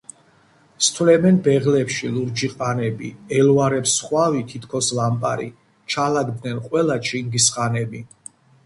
[0.85, 3.11] სთვლემენ ბეღლებში ლურჯი ყანები
[3.43, 5.47] ელვარებს ხვავი თითქოს ლამპარი
[5.97, 8.07] ჩალაგდნენ ყველა ჩინგის ხანები